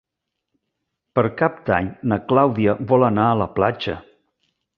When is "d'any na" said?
1.67-2.19